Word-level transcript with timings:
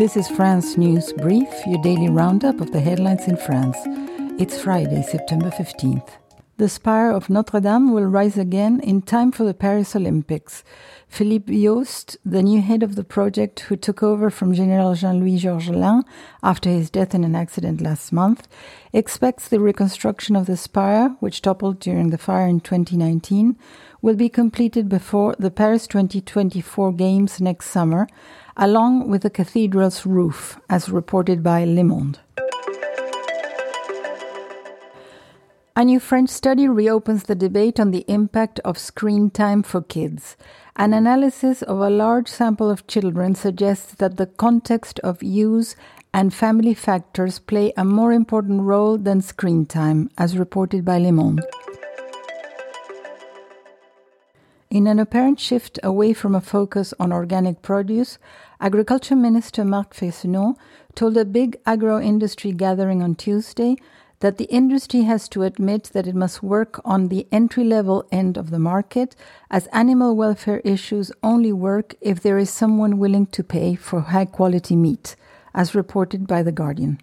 This 0.00 0.16
is 0.16 0.28
France 0.28 0.78
News 0.78 1.12
Brief, 1.12 1.46
your 1.66 1.82
daily 1.82 2.08
roundup 2.08 2.62
of 2.62 2.72
the 2.72 2.80
headlines 2.80 3.28
in 3.28 3.36
France. 3.36 3.76
It's 4.40 4.58
Friday, 4.58 5.02
September 5.02 5.50
15th. 5.50 6.19
The 6.60 6.68
spire 6.68 7.10
of 7.10 7.30
Notre 7.30 7.58
Dame 7.58 7.90
will 7.90 8.04
rise 8.04 8.36
again 8.36 8.80
in 8.80 9.00
time 9.00 9.32
for 9.32 9.44
the 9.44 9.54
Paris 9.54 9.96
Olympics. 9.96 10.62
Philippe 11.08 11.50
Jost, 11.50 12.18
the 12.22 12.42
new 12.42 12.60
head 12.60 12.82
of 12.82 12.96
the 12.96 13.02
project 13.02 13.60
who 13.60 13.76
took 13.76 14.02
over 14.02 14.28
from 14.28 14.52
General 14.52 14.94
Jean 14.94 15.20
Louis 15.20 15.38
Georgelin 15.38 16.02
after 16.42 16.68
his 16.68 16.90
death 16.90 17.14
in 17.14 17.24
an 17.24 17.34
accident 17.34 17.80
last 17.80 18.12
month, 18.12 18.46
expects 18.92 19.48
the 19.48 19.58
reconstruction 19.58 20.36
of 20.36 20.44
the 20.44 20.58
spire, 20.58 21.16
which 21.20 21.40
toppled 21.40 21.80
during 21.80 22.10
the 22.10 22.18
fire 22.18 22.46
in 22.46 22.60
2019, 22.60 23.56
will 24.02 24.16
be 24.16 24.28
completed 24.28 24.86
before 24.86 25.34
the 25.38 25.50
Paris 25.50 25.86
2024 25.86 26.92
Games 26.92 27.40
next 27.40 27.68
summer 27.68 28.06
along 28.54 29.08
with 29.08 29.22
the 29.22 29.30
cathedral's 29.30 30.04
roof, 30.04 30.60
as 30.68 30.90
reported 30.90 31.42
by 31.42 31.64
Le 31.64 31.82
Monde. 31.82 32.18
A 35.76 35.84
new 35.84 36.00
French 36.00 36.30
study 36.30 36.66
reopens 36.66 37.22
the 37.22 37.36
debate 37.36 37.78
on 37.78 37.92
the 37.92 38.04
impact 38.08 38.58
of 38.64 38.76
screen 38.76 39.30
time 39.30 39.62
for 39.62 39.80
kids. 39.80 40.36
An 40.74 40.92
analysis 40.92 41.62
of 41.62 41.78
a 41.78 41.88
large 41.88 42.26
sample 42.26 42.68
of 42.68 42.88
children 42.88 43.36
suggests 43.36 43.94
that 43.94 44.16
the 44.16 44.26
context 44.26 44.98
of 45.00 45.22
use 45.22 45.76
and 46.12 46.34
family 46.34 46.74
factors 46.74 47.38
play 47.38 47.72
a 47.76 47.84
more 47.84 48.12
important 48.12 48.62
role 48.62 48.98
than 48.98 49.20
screen 49.20 49.64
time, 49.64 50.10
as 50.18 50.36
reported 50.36 50.84
by 50.84 50.98
Le 50.98 51.12
Monde. 51.12 51.40
In 54.70 54.88
an 54.88 54.98
apparent 54.98 55.38
shift 55.38 55.78
away 55.84 56.12
from 56.12 56.34
a 56.34 56.40
focus 56.40 56.92
on 56.98 57.12
organic 57.12 57.62
produce, 57.62 58.18
Agriculture 58.60 59.16
Minister 59.16 59.64
Marc 59.64 59.94
Fesneau 59.94 60.56
told 60.96 61.16
a 61.16 61.24
big 61.24 61.56
agro 61.64 62.00
industry 62.00 62.50
gathering 62.50 63.02
on 63.04 63.14
Tuesday 63.14 63.76
that 64.20 64.36
the 64.38 64.44
industry 64.44 65.02
has 65.02 65.28
to 65.28 65.42
admit 65.42 65.84
that 65.92 66.06
it 66.06 66.14
must 66.14 66.42
work 66.42 66.80
on 66.84 67.08
the 67.08 67.26
entry 67.32 67.64
level 67.64 68.06
end 68.12 68.36
of 68.36 68.50
the 68.50 68.58
market, 68.58 69.16
as 69.50 69.66
animal 69.68 70.14
welfare 70.14 70.60
issues 70.60 71.10
only 71.22 71.52
work 71.52 71.94
if 72.00 72.20
there 72.20 72.38
is 72.38 72.50
someone 72.50 72.98
willing 72.98 73.26
to 73.26 73.42
pay 73.42 73.74
for 73.74 74.00
high 74.00 74.26
quality 74.26 74.76
meat, 74.76 75.16
as 75.54 75.74
reported 75.74 76.26
by 76.26 76.42
The 76.42 76.52
Guardian. 76.52 77.00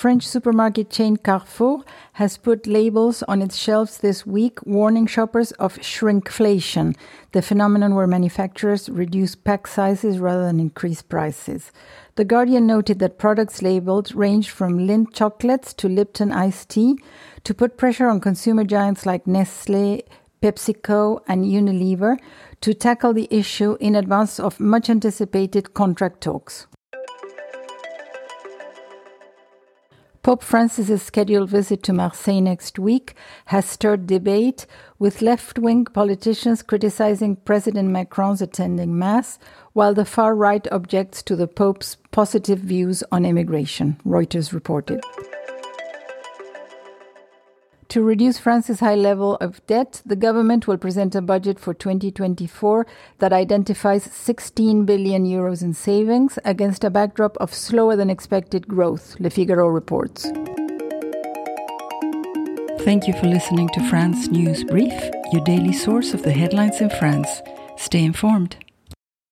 French 0.00 0.26
supermarket 0.26 0.88
chain 0.88 1.18
Carrefour 1.18 1.84
has 2.14 2.38
put 2.38 2.66
labels 2.66 3.22
on 3.24 3.42
its 3.42 3.58
shelves 3.58 3.98
this 3.98 4.24
week 4.24 4.58
warning 4.64 5.06
shoppers 5.06 5.52
of 5.64 5.76
shrinkflation, 5.76 6.96
the 7.32 7.42
phenomenon 7.42 7.94
where 7.94 8.06
manufacturers 8.06 8.88
reduce 8.88 9.34
pack 9.34 9.66
sizes 9.66 10.18
rather 10.18 10.46
than 10.46 10.58
increase 10.58 11.02
prices. 11.02 11.70
The 12.14 12.24
Guardian 12.24 12.66
noted 12.66 12.98
that 13.00 13.18
products 13.18 13.60
labeled 13.60 14.14
range 14.14 14.48
from 14.48 14.78
Lindt 14.78 15.12
chocolates 15.12 15.74
to 15.74 15.86
Lipton 15.86 16.32
iced 16.32 16.70
tea 16.70 16.96
to 17.44 17.52
put 17.52 17.76
pressure 17.76 18.08
on 18.08 18.22
consumer 18.22 18.64
giants 18.64 19.04
like 19.04 19.26
Nestle, 19.26 20.02
PepsiCo, 20.40 21.20
and 21.28 21.44
Unilever 21.44 22.16
to 22.62 22.72
tackle 22.72 23.12
the 23.12 23.28
issue 23.30 23.76
in 23.80 23.94
advance 23.94 24.40
of 24.40 24.60
much 24.60 24.88
anticipated 24.88 25.74
contract 25.74 26.22
talks. 26.22 26.66
Pope 30.22 30.42
Francis's 30.42 31.02
scheduled 31.02 31.48
visit 31.48 31.82
to 31.82 31.94
Marseille 31.94 32.42
next 32.42 32.78
week 32.78 33.14
has 33.46 33.64
stirred 33.64 34.06
debate, 34.06 34.66
with 34.98 35.22
left 35.22 35.58
wing 35.58 35.86
politicians 35.86 36.62
criticizing 36.62 37.36
President 37.36 37.88
Macron's 37.88 38.42
attending 38.42 38.98
Mass, 38.98 39.38
while 39.72 39.94
the 39.94 40.04
far 40.04 40.34
right 40.34 40.66
objects 40.70 41.22
to 41.22 41.34
the 41.34 41.48
Pope's 41.48 41.96
positive 42.10 42.58
views 42.58 43.02
on 43.10 43.24
immigration, 43.24 43.98
Reuters 44.04 44.52
reported. 44.52 45.00
To 47.90 48.02
reduce 48.02 48.38
France's 48.38 48.78
high 48.78 48.94
level 48.94 49.34
of 49.40 49.66
debt, 49.66 50.00
the 50.06 50.14
government 50.14 50.68
will 50.68 50.76
present 50.76 51.16
a 51.16 51.20
budget 51.20 51.58
for 51.58 51.74
2024 51.74 52.86
that 53.18 53.32
identifies 53.32 54.04
16 54.04 54.84
billion 54.84 55.24
euros 55.24 55.60
in 55.60 55.74
savings 55.74 56.38
against 56.44 56.84
a 56.84 56.90
backdrop 56.90 57.36
of 57.38 57.52
slower 57.52 57.96
than 57.96 58.08
expected 58.08 58.68
growth, 58.68 59.16
Le 59.18 59.28
Figaro 59.28 59.66
reports. 59.66 60.30
Thank 62.84 63.08
you 63.08 63.12
for 63.14 63.26
listening 63.26 63.68
to 63.70 63.84
France 63.88 64.28
News 64.28 64.62
Brief, 64.62 64.94
your 65.32 65.42
daily 65.42 65.72
source 65.72 66.14
of 66.14 66.22
the 66.22 66.30
headlines 66.30 66.80
in 66.80 66.90
France. 66.90 67.42
Stay 67.76 68.04
informed. 68.04 68.56